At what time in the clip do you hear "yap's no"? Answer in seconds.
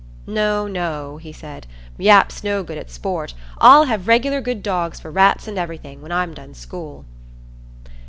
1.95-2.63